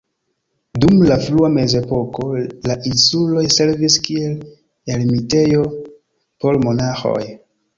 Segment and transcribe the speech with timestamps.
[0.83, 2.25] Dum la frua mezepoko
[2.71, 4.35] la insuloj servis kiel
[4.97, 7.25] ermitejo por monaĥoj.